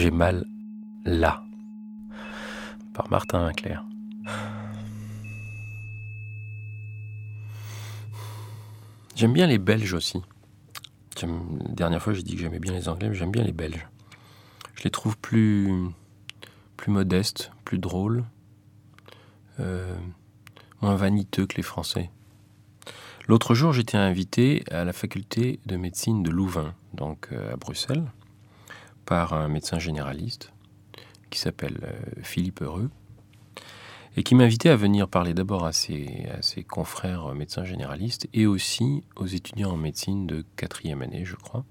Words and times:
J'ai 0.00 0.10
mal 0.10 0.46
là. 1.04 1.42
Par 2.94 3.10
Martin 3.10 3.44
Winkler. 3.44 3.76
J'aime 9.14 9.34
bien 9.34 9.46
les 9.46 9.58
Belges 9.58 9.92
aussi. 9.92 10.22
La 11.20 11.28
dernière 11.74 12.02
fois, 12.02 12.14
j'ai 12.14 12.22
dit 12.22 12.34
que 12.34 12.40
j'aimais 12.40 12.60
bien 12.60 12.72
les 12.72 12.88
Anglais, 12.88 13.10
mais 13.10 13.14
j'aime 13.14 13.30
bien 13.30 13.44
les 13.44 13.52
Belges. 13.52 13.86
Je 14.74 14.84
les 14.84 14.90
trouve 14.90 15.18
plus, 15.18 15.70
plus 16.78 16.90
modestes, 16.90 17.52
plus 17.66 17.78
drôles, 17.78 18.24
euh, 19.58 19.94
moins 20.80 20.96
vaniteux 20.96 21.46
que 21.46 21.58
les 21.58 21.62
Français. 21.62 22.10
L'autre 23.28 23.54
jour, 23.54 23.74
j'étais 23.74 23.98
invité 23.98 24.64
à 24.70 24.84
la 24.84 24.94
faculté 24.94 25.60
de 25.66 25.76
médecine 25.76 26.22
de 26.22 26.30
Louvain, 26.30 26.74
donc 26.94 27.28
euh, 27.32 27.52
à 27.52 27.56
Bruxelles, 27.58 28.10
par 29.10 29.32
un 29.32 29.48
médecin 29.48 29.80
généraliste 29.80 30.52
qui 31.30 31.40
s'appelle 31.40 31.80
euh, 31.82 32.20
Philippe 32.22 32.62
Heureux, 32.62 32.90
et 34.16 34.22
qui 34.22 34.36
m'invitait 34.36 34.68
à 34.68 34.76
venir 34.76 35.08
parler 35.08 35.34
d'abord 35.34 35.66
à 35.66 35.72
ses, 35.72 36.28
à 36.32 36.42
ses 36.42 36.62
confrères 36.62 37.34
médecins 37.34 37.64
généralistes 37.64 38.28
et 38.32 38.46
aussi 38.46 39.02
aux 39.16 39.26
étudiants 39.26 39.72
en 39.72 39.76
médecine 39.76 40.28
de 40.28 40.44
quatrième 40.54 41.02
année, 41.02 41.24
je 41.24 41.34
crois, 41.34 41.64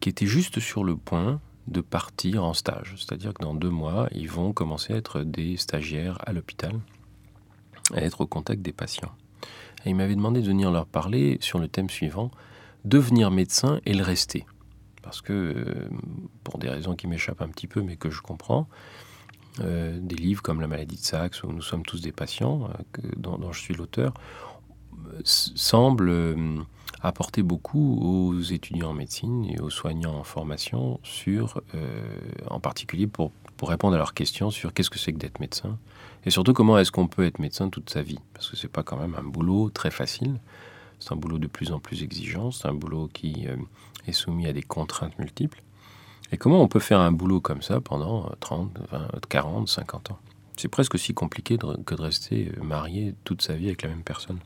qui 0.00 0.10
étaient 0.10 0.26
juste 0.26 0.60
sur 0.60 0.84
le 0.84 0.96
point 0.96 1.40
de 1.66 1.80
partir 1.80 2.44
en 2.44 2.52
stage. 2.52 2.94
C'est-à-dire 2.98 3.32
que 3.32 3.42
dans 3.42 3.54
deux 3.54 3.70
mois, 3.70 4.08
ils 4.12 4.28
vont 4.28 4.52
commencer 4.52 4.92
à 4.92 4.96
être 4.96 5.22
des 5.22 5.56
stagiaires 5.56 6.18
à 6.26 6.34
l'hôpital, 6.34 6.78
à 7.94 8.02
être 8.02 8.20
au 8.20 8.26
contact 8.26 8.60
des 8.60 8.72
patients. 8.72 9.12
Et 9.86 9.90
il 9.90 9.96
m'avait 9.96 10.16
demandé 10.16 10.42
de 10.42 10.46
venir 10.46 10.70
leur 10.70 10.84
parler 10.84 11.38
sur 11.40 11.58
le 11.58 11.68
thème 11.68 11.88
suivant, 11.88 12.30
devenir 12.84 13.30
médecin 13.30 13.80
et 13.86 13.94
le 13.94 14.02
rester. 14.02 14.44
Parce 15.08 15.22
que, 15.22 15.32
euh, 15.32 15.88
pour 16.44 16.58
des 16.58 16.68
raisons 16.68 16.94
qui 16.94 17.06
m'échappent 17.06 17.40
un 17.40 17.48
petit 17.48 17.66
peu, 17.66 17.80
mais 17.80 17.96
que 17.96 18.10
je 18.10 18.20
comprends, 18.20 18.68
euh, 19.60 19.98
des 19.98 20.16
livres 20.16 20.42
comme 20.42 20.60
La 20.60 20.66
maladie 20.66 20.96
de 20.96 21.00
Saxe, 21.00 21.42
où 21.42 21.50
nous 21.50 21.62
sommes 21.62 21.82
tous 21.82 22.02
des 22.02 22.12
patients, 22.12 22.68
euh, 22.98 23.08
dont, 23.16 23.50
je 23.50 23.58
suis 23.58 23.72
l'auteur, 23.72 24.12
semblent 25.24 26.12
apporter 27.00 27.42
beaucoup 27.42 27.98
aux 28.02 28.38
étudiants 28.42 28.90
en 28.90 28.92
médecine 28.92 29.46
et 29.46 29.58
aux 29.60 29.70
soignants 29.70 30.18
en 30.18 30.24
formation 30.24 31.00
sur, 31.02 31.62
en 32.50 32.60
particulier 32.60 33.06
pour, 33.06 33.30
pour 33.56 33.70
répondre 33.70 33.94
à 33.94 33.98
leurs 33.98 34.12
questions 34.12 34.50
sur 34.50 34.74
qu'est-ce 34.74 34.90
que 34.90 34.98
c'est 34.98 35.14
que 35.14 35.18
d'être 35.18 35.40
médecin, 35.40 35.78
et 36.26 36.30
surtout, 36.30 36.52
comment 36.52 36.78
est-ce 36.78 36.92
qu'on 36.92 37.08
peut 37.08 37.24
être 37.24 37.38
médecin 37.38 37.70
toute 37.70 37.88
sa 37.88 38.02
vie 38.02 38.18
Parce 38.34 38.50
que 38.50 38.56
c'est 38.56 38.68
pas 38.68 38.82
quand 38.82 38.98
même 38.98 39.16
un 39.18 39.22
boulot 39.22 39.70
très 39.70 39.90
facile. 39.90 40.38
C'est 41.00 41.12
un 41.12 41.16
boulot 41.16 41.38
de 41.38 41.46
plus 41.46 41.72
en 41.72 41.80
plus 41.80 42.02
exigeant. 42.02 42.50
C'est 42.50 42.68
un 42.68 42.74
boulot 42.74 43.08
qui 43.12 43.46
euh, 43.46 43.56
est 44.06 44.12
soumis 44.12 44.46
à 44.46 44.52
des 44.52 44.62
contraintes 44.62 45.18
multiples. 45.18 45.62
Et 46.32 46.36
comment 46.36 46.60
on 46.62 46.68
peut 46.68 46.80
faire 46.80 47.00
un 47.00 47.12
boulot 47.12 47.40
comme 47.40 47.62
ça 47.62 47.80
pendant 47.80 48.30
30, 48.40 48.78
20, 48.90 49.08
40, 49.28 49.68
50 49.68 50.10
ans? 50.10 50.18
C'est 50.56 50.68
presque 50.68 50.94
aussi 50.94 51.14
compliqué 51.14 51.56
que 51.56 51.94
de 51.94 52.02
rester 52.02 52.52
euh, 52.56 52.62
marié 52.62 53.14
toute 53.24 53.42
sa 53.42 53.54
vie 53.54 53.66
avec 53.66 53.82
la 53.82 53.88
même 53.88 54.02
personne. 54.02 54.40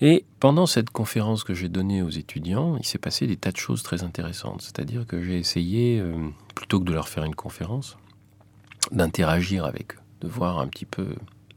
Et 0.00 0.26
pendant 0.40 0.66
cette 0.66 0.90
conférence 0.90 1.42
que 1.42 1.54
j'ai 1.54 1.70
donnée 1.70 2.02
aux 2.02 2.10
étudiants, 2.10 2.76
il 2.76 2.84
s'est 2.84 2.98
passé 2.98 3.26
des 3.26 3.36
tas 3.36 3.52
de 3.52 3.56
choses 3.56 3.82
très 3.82 4.02
intéressantes. 4.02 4.60
C'est-à-dire 4.60 5.06
que 5.06 5.22
j'ai 5.22 5.38
essayé, 5.38 5.98
euh, 6.00 6.28
plutôt 6.54 6.80
que 6.80 6.84
de 6.84 6.92
leur 6.92 7.08
faire 7.08 7.24
une 7.24 7.34
conférence, 7.34 7.96
d'interagir 8.90 9.64
avec 9.64 9.94
eux, 9.94 10.00
de 10.20 10.28
voir 10.28 10.58
un 10.58 10.68
petit 10.68 10.84
peu 10.84 11.14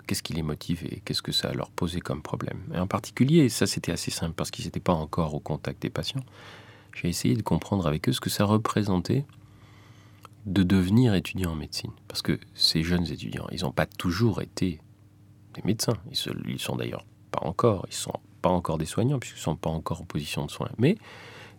qu'est-ce 0.09 0.23
qui 0.23 0.33
les 0.33 0.41
motive 0.41 0.83
et 0.89 1.01
qu'est-ce 1.05 1.21
que 1.21 1.31
ça 1.31 1.53
leur 1.53 1.69
posait 1.69 1.99
comme 1.99 2.23
problème. 2.23 2.63
Et 2.73 2.79
en 2.79 2.87
particulier, 2.87 3.47
ça 3.47 3.67
c'était 3.67 3.91
assez 3.91 4.09
simple 4.09 4.33
parce 4.33 4.49
qu'ils 4.49 4.65
n'étaient 4.65 4.79
pas 4.79 4.93
encore 4.93 5.35
au 5.35 5.39
contact 5.39 5.83
des 5.83 5.91
patients, 5.91 6.23
j'ai 6.95 7.09
essayé 7.09 7.35
de 7.35 7.43
comprendre 7.43 7.85
avec 7.85 8.09
eux 8.09 8.11
ce 8.11 8.19
que 8.19 8.31
ça 8.31 8.43
représentait 8.43 9.23
de 10.47 10.63
devenir 10.63 11.13
étudiant 11.13 11.51
en 11.51 11.55
médecine. 11.55 11.91
Parce 12.07 12.23
que 12.23 12.39
ces 12.55 12.81
jeunes 12.81 13.05
étudiants, 13.05 13.45
ils 13.51 13.61
n'ont 13.61 13.71
pas 13.71 13.85
toujours 13.85 14.41
été 14.41 14.81
des 15.53 15.61
médecins. 15.63 15.93
Ils, 16.11 16.53
ne 16.53 16.57
sont 16.57 16.75
d'ailleurs 16.75 17.05
pas 17.29 17.45
encore. 17.45 17.85
Ils 17.87 17.93
sont 17.93 18.19
pas 18.41 18.49
encore 18.49 18.79
des 18.79 18.87
soignants 18.87 19.19
puisqu'ils 19.19 19.41
ne 19.41 19.43
sont 19.43 19.55
pas 19.57 19.69
encore 19.69 20.01
en 20.01 20.05
position 20.05 20.43
de 20.43 20.49
soins. 20.49 20.71
Mais 20.79 20.97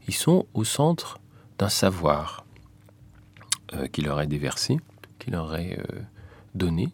ils 0.08 0.14
sont 0.14 0.46
au 0.54 0.64
centre 0.64 1.20
d'un 1.58 1.68
savoir 1.68 2.44
euh, 3.74 3.86
qui 3.86 4.02
leur 4.02 4.20
est 4.20 4.26
déversé 4.26 4.78
qu'il 5.20 5.36
aurait 5.36 5.78
euh, 5.78 6.00
donné. 6.56 6.88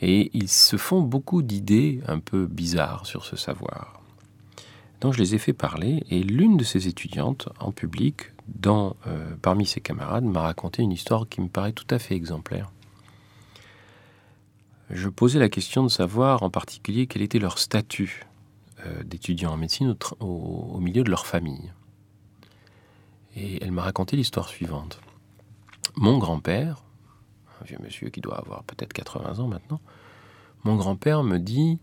Et 0.00 0.30
ils 0.32 0.48
se 0.48 0.76
font 0.76 1.02
beaucoup 1.02 1.42
d'idées 1.42 2.00
un 2.06 2.20
peu 2.20 2.46
bizarres 2.46 3.06
sur 3.06 3.24
ce 3.24 3.36
savoir. 3.36 4.00
Donc 5.00 5.12
je 5.12 5.18
les 5.18 5.34
ai 5.34 5.38
fait 5.38 5.52
parler 5.52 6.04
et 6.10 6.22
l'une 6.22 6.56
de 6.56 6.64
ces 6.64 6.88
étudiantes 6.88 7.48
en 7.60 7.70
public, 7.70 8.32
dans, 8.48 8.96
euh, 9.06 9.34
parmi 9.40 9.66
ses 9.66 9.80
camarades, 9.80 10.24
m'a 10.24 10.40
raconté 10.40 10.82
une 10.82 10.92
histoire 10.92 11.28
qui 11.28 11.40
me 11.40 11.48
paraît 11.48 11.72
tout 11.72 11.86
à 11.90 11.98
fait 11.98 12.14
exemplaire. 12.14 12.70
Je 14.90 15.08
posais 15.08 15.38
la 15.38 15.48
question 15.48 15.82
de 15.82 15.88
savoir 15.88 16.42
en 16.42 16.50
particulier 16.50 17.06
quel 17.06 17.22
était 17.22 17.38
leur 17.38 17.58
statut 17.58 18.26
euh, 18.86 19.02
d'étudiant 19.04 19.52
en 19.52 19.56
médecine 19.56 19.94
au, 20.20 20.26
au, 20.26 20.80
milieu 20.80 21.04
de 21.04 21.10
leur 21.10 21.26
famille. 21.26 21.72
Et 23.36 23.62
elle 23.62 23.72
m'a 23.72 23.82
raconté 23.82 24.16
l'histoire 24.16 24.48
suivante. 24.48 25.00
Mon 25.96 26.18
grand-père, 26.18 26.82
un 27.60 27.64
vieux 27.64 27.78
monsieur 27.82 28.08
qui 28.10 28.20
doit 28.20 28.38
avoir 28.38 28.64
peut-être 28.64 28.92
80 28.92 29.38
ans 29.38 29.48
maintenant, 29.48 29.80
mon 30.64 30.76
grand-père 30.76 31.22
me 31.22 31.38
dit 31.38 31.78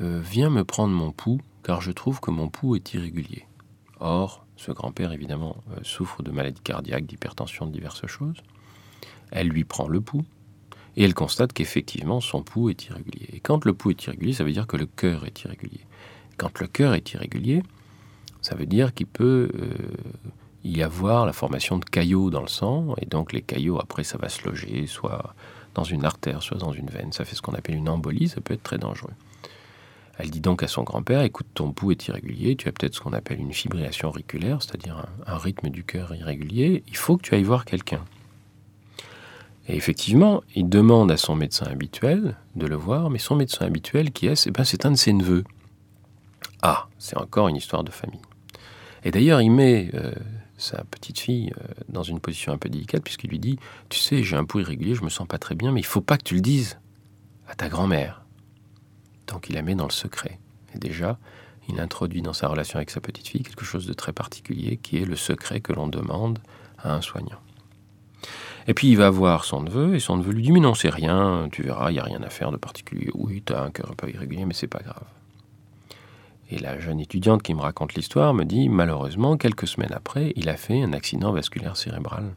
euh, 0.00 0.20
Viens 0.22 0.50
me 0.50 0.64
prendre 0.64 0.94
mon 0.94 1.12
pouls, 1.12 1.40
car 1.62 1.80
je 1.80 1.90
trouve 1.90 2.20
que 2.20 2.30
mon 2.30 2.48
pouls 2.48 2.76
est 2.76 2.94
irrégulier. 2.94 3.46
Or, 4.00 4.46
ce 4.56 4.72
grand-père, 4.72 5.12
évidemment, 5.12 5.56
euh, 5.72 5.80
souffre 5.82 6.22
de 6.22 6.30
maladies 6.30 6.60
cardiaques, 6.60 7.06
d'hypertension, 7.06 7.66
de 7.66 7.72
diverses 7.72 8.06
choses. 8.06 8.38
Elle 9.30 9.48
lui 9.48 9.64
prend 9.64 9.88
le 9.88 10.00
pouls, 10.00 10.24
et 10.96 11.04
elle 11.04 11.14
constate 11.14 11.52
qu'effectivement, 11.52 12.20
son 12.20 12.42
pouls 12.42 12.70
est 12.70 12.86
irrégulier. 12.86 13.28
Et 13.32 13.40
quand 13.40 13.64
le 13.64 13.74
pouls 13.74 13.90
est 13.90 14.04
irrégulier, 14.04 14.32
ça 14.32 14.44
veut 14.44 14.52
dire 14.52 14.66
que 14.66 14.76
le 14.76 14.86
cœur 14.86 15.24
est 15.26 15.42
irrégulier. 15.42 15.86
Quand 16.36 16.60
le 16.60 16.66
cœur 16.66 16.94
est 16.94 17.12
irrégulier, 17.12 17.62
ça 18.40 18.54
veut 18.54 18.66
dire 18.66 18.94
qu'il 18.94 19.06
peut 19.06 19.50
euh, 19.54 19.74
y 20.64 20.82
avoir 20.82 21.26
la 21.26 21.32
formation 21.32 21.78
de 21.78 21.84
caillots 21.84 22.30
dans 22.30 22.40
le 22.40 22.48
sang, 22.48 22.94
et 23.00 23.06
donc 23.06 23.32
les 23.32 23.42
caillots, 23.42 23.80
après, 23.80 24.04
ça 24.04 24.18
va 24.18 24.28
se 24.28 24.44
loger, 24.44 24.86
soit 24.86 25.34
dans 25.74 25.84
une 25.84 26.04
artère, 26.04 26.42
soit 26.42 26.58
dans 26.58 26.72
une 26.72 26.88
veine. 26.88 27.12
Ça 27.12 27.24
fait 27.24 27.36
ce 27.36 27.42
qu'on 27.42 27.54
appelle 27.54 27.76
une 27.76 27.88
embolie, 27.88 28.28
ça 28.28 28.40
peut 28.40 28.54
être 28.54 28.62
très 28.62 28.78
dangereux. 28.78 29.12
Elle 30.18 30.30
dit 30.30 30.40
donc 30.40 30.64
à 30.64 30.68
son 30.68 30.82
grand-père, 30.82 31.22
écoute, 31.22 31.46
ton 31.54 31.70
pouls 31.70 31.92
est 31.92 32.08
irrégulier, 32.08 32.56
tu 32.56 32.68
as 32.68 32.72
peut-être 32.72 32.96
ce 32.96 33.00
qu'on 33.00 33.12
appelle 33.12 33.38
une 33.38 33.52
fibrillation 33.52 34.08
auriculaire, 34.08 34.60
c'est-à-dire 34.60 35.06
un, 35.26 35.38
rythme 35.38 35.68
du 35.68 35.84
cœur 35.84 36.12
irrégulier, 36.12 36.82
il 36.88 36.96
faut 36.96 37.16
que 37.16 37.22
tu 37.22 37.34
ailles 37.34 37.44
voir 37.44 37.64
quelqu'un. 37.64 38.04
Et 39.68 39.76
effectivement, 39.76 40.42
il 40.56 40.68
demande 40.68 41.12
à 41.12 41.16
son 41.16 41.36
médecin 41.36 41.66
habituel 41.66 42.34
de 42.56 42.66
le 42.66 42.74
voir, 42.74 43.10
mais 43.10 43.18
son 43.18 43.36
médecin 43.36 43.64
habituel, 43.64 44.10
qui 44.10 44.26
est, 44.26 44.46
eh 44.46 44.50
ben, 44.50 44.64
c'est 44.64 44.86
un 44.86 44.90
de 44.90 44.96
ses 44.96 45.12
neveux. 45.12 45.44
Ah, 46.62 46.88
c'est 46.98 47.16
encore 47.16 47.46
une 47.46 47.56
histoire 47.56 47.84
de 47.84 47.92
famille. 47.92 48.20
Et 49.04 49.12
d'ailleurs, 49.12 49.40
il 49.40 49.50
met 49.50 49.90
euh, 49.94 50.12
sa 50.58 50.84
petite 50.84 51.18
fille 51.18 51.52
euh, 51.58 51.72
dans 51.88 52.02
une 52.02 52.20
position 52.20 52.52
un 52.52 52.58
peu 52.58 52.68
délicate 52.68 53.02
puisqu'il 53.02 53.30
lui 53.30 53.38
dit 53.38 53.58
Tu 53.88 53.98
sais, 53.98 54.22
j'ai 54.22 54.36
un 54.36 54.44
pouls 54.44 54.60
irrégulier, 54.60 54.94
je 54.94 55.02
me 55.02 55.08
sens 55.08 55.26
pas 55.26 55.38
très 55.38 55.54
bien, 55.54 55.72
mais 55.72 55.80
il 55.80 55.86
faut 55.86 56.02
pas 56.02 56.18
que 56.18 56.24
tu 56.24 56.34
le 56.34 56.40
dises 56.40 56.78
à 57.48 57.54
ta 57.54 57.68
grand-mère. 57.68 58.24
Donc 59.26 59.48
il 59.48 59.54
la 59.54 59.62
met 59.62 59.74
dans 59.74 59.86
le 59.86 59.92
secret. 59.92 60.38
Et 60.74 60.78
déjà, 60.78 61.18
il 61.68 61.80
introduit 61.80 62.22
dans 62.22 62.32
sa 62.32 62.48
relation 62.48 62.76
avec 62.76 62.90
sa 62.90 63.00
petite 63.00 63.28
fille 63.28 63.42
quelque 63.42 63.64
chose 63.64 63.86
de 63.86 63.92
très 63.92 64.12
particulier 64.12 64.76
qui 64.76 64.98
est 64.98 65.04
le 65.04 65.16
secret 65.16 65.60
que 65.60 65.72
l'on 65.72 65.86
demande 65.86 66.38
à 66.78 66.94
un 66.94 67.00
soignant. 67.00 67.40
Et 68.66 68.74
puis 68.74 68.88
il 68.90 68.96
va 68.96 69.08
voir 69.08 69.44
son 69.44 69.62
neveu 69.62 69.94
et 69.94 70.00
son 70.00 70.18
neveu 70.18 70.32
lui 70.32 70.42
dit 70.42 70.52
Mais 70.52 70.60
non, 70.60 70.74
c'est 70.74 70.90
rien, 70.90 71.48
tu 71.50 71.62
verras, 71.62 71.90
il 71.90 71.94
n'y 71.94 72.00
a 72.00 72.04
rien 72.04 72.22
à 72.22 72.30
faire 72.30 72.52
de 72.52 72.56
particulier. 72.56 73.10
Oui, 73.14 73.42
tu 73.44 73.54
as 73.54 73.62
un 73.62 73.70
cœur 73.70 73.90
un 73.90 73.94
peu 73.94 74.10
irrégulier, 74.10 74.44
mais 74.44 74.54
c'est 74.54 74.66
pas 74.66 74.80
grave. 74.80 75.04
Et 76.50 76.58
la 76.58 76.78
jeune 76.78 77.00
étudiante 77.00 77.42
qui 77.42 77.54
me 77.54 77.60
raconte 77.60 77.94
l'histoire 77.94 78.32
me 78.32 78.44
dit, 78.44 78.68
malheureusement, 78.68 79.36
quelques 79.36 79.68
semaines 79.68 79.92
après, 79.92 80.32
il 80.36 80.48
a 80.48 80.56
fait 80.56 80.82
un 80.82 80.92
accident 80.92 81.32
vasculaire 81.32 81.76
cérébral. 81.76 82.34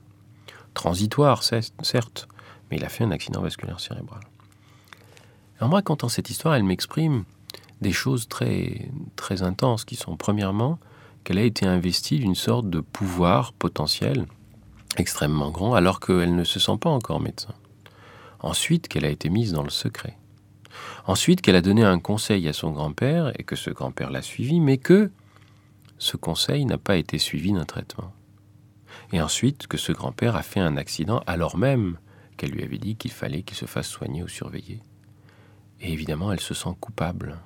Transitoire, 0.74 1.44
certes, 1.44 2.28
mais 2.70 2.78
il 2.78 2.86
a 2.86 2.90
fait 2.90 3.04
un 3.04 3.12
accident 3.12 3.42
vasculaire 3.42 3.80
cérébral. 3.80 4.22
En 5.62 5.70
me 5.70 5.76
racontant 5.76 6.10
cette 6.10 6.30
histoire, 6.30 6.56
elle 6.56 6.64
m'exprime 6.64 7.24
des 7.82 7.92
choses 7.92 8.28
très, 8.28 8.90
très 9.16 9.44
intenses 9.44 9.86
qui 9.86 9.96
sont, 9.96 10.18
premièrement, 10.18 10.80
qu'elle 11.24 11.38
a 11.38 11.44
été 11.44 11.66
investie 11.66 12.20
d'une 12.20 12.36
sorte 12.36 12.70
de 12.70 12.80
pouvoir 12.80 13.54
potentiel 13.54 14.26
extrêmement 14.98 15.52
grand 15.52 15.74
alors 15.74 16.00
qu'elle 16.00 16.36
ne 16.36 16.44
se 16.44 16.60
sent 16.60 16.78
pas 16.80 16.90
encore 16.90 17.20
médecin. 17.20 17.54
Ensuite, 18.40 18.88
qu'elle 18.88 19.06
a 19.06 19.10
été 19.10 19.30
mise 19.30 19.54
dans 19.54 19.64
le 19.64 19.70
secret. 19.70 20.18
Ensuite, 21.06 21.42
qu'elle 21.42 21.56
a 21.56 21.62
donné 21.62 21.84
un 21.84 22.00
conseil 22.00 22.48
à 22.48 22.54
son 22.54 22.72
grand-père 22.72 23.32
et 23.40 23.44
que 23.44 23.56
ce 23.56 23.70
grand-père 23.70 24.12
l'a 24.12 24.22
suivi, 24.22 24.60
mais 24.60 24.78
que 24.78 25.12
ce 25.98 26.18
conseil 26.18 26.66
n'a 26.66 26.78
pas 26.78 26.98
été 26.98 27.18
suivi 27.18 27.54
d'un 27.54 27.66
traitement. 27.66 28.14
Et 29.14 29.22
ensuite, 29.22 29.68
que 29.68 29.78
ce 29.78 29.92
grand-père 29.92 30.36
a 30.36 30.44
fait 30.44 30.60
un 30.60 30.78
accident 30.78 31.22
alors 31.28 31.58
même 31.58 31.98
qu'elle 32.38 32.52
lui 32.52 32.64
avait 32.64 32.78
dit 32.78 32.96
qu'il 32.96 33.12
fallait 33.12 33.44
qu'il 33.44 33.58
se 33.58 33.66
fasse 33.66 33.88
soigner 33.88 34.24
ou 34.24 34.28
surveiller. 34.28 34.82
Et 35.80 35.92
évidemment, 35.92 36.32
elle 36.32 36.40
se 36.40 36.54
sent 36.54 36.76
coupable. 36.80 37.38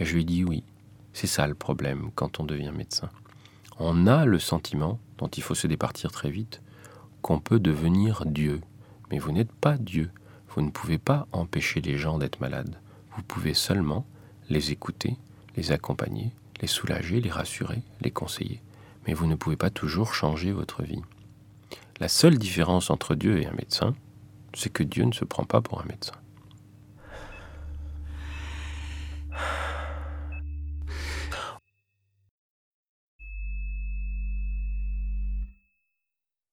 Et 0.00 0.04
je 0.04 0.14
lui 0.14 0.24
dis 0.24 0.44
oui, 0.44 0.64
c'est 1.12 1.26
ça 1.26 1.46
le 1.46 1.54
problème 1.54 2.10
quand 2.14 2.40
on 2.40 2.44
devient 2.44 2.72
médecin. 2.74 3.10
On 3.78 4.06
a 4.06 4.24
le 4.24 4.38
sentiment, 4.38 4.98
dont 5.18 5.28
il 5.28 5.42
faut 5.42 5.54
se 5.54 5.66
départir 5.66 6.10
très 6.10 6.30
vite, 6.30 6.62
qu'on 7.22 7.40
peut 7.40 7.60
devenir 7.60 8.24
Dieu. 8.26 8.60
Mais 9.10 9.18
vous 9.18 9.32
n'êtes 9.32 9.52
pas 9.52 9.76
Dieu. 9.76 10.10
Vous 10.50 10.62
ne 10.62 10.70
pouvez 10.70 10.98
pas 10.98 11.26
empêcher 11.32 11.80
les 11.80 11.98
gens 11.98 12.18
d'être 12.18 12.40
malades. 12.40 12.78
Vous 13.16 13.22
pouvez 13.22 13.54
seulement 13.54 14.06
les 14.48 14.70
écouter, 14.70 15.16
les 15.56 15.72
accompagner, 15.72 16.32
les 16.60 16.68
soulager, 16.68 17.20
les 17.20 17.30
rassurer, 17.30 17.82
les 18.00 18.10
conseiller. 18.10 18.60
Mais 19.06 19.14
vous 19.14 19.26
ne 19.26 19.34
pouvez 19.34 19.56
pas 19.56 19.70
toujours 19.70 20.14
changer 20.14 20.52
votre 20.52 20.82
vie. 20.82 21.02
La 22.00 22.08
seule 22.08 22.38
différence 22.38 22.90
entre 22.90 23.14
Dieu 23.14 23.40
et 23.40 23.46
un 23.46 23.52
médecin, 23.52 23.94
c'est 24.54 24.72
que 24.72 24.82
Dieu 24.82 25.04
ne 25.04 25.12
se 25.12 25.24
prend 25.24 25.44
pas 25.44 25.60
pour 25.60 25.80
un 25.80 25.86
médecin. 25.86 26.14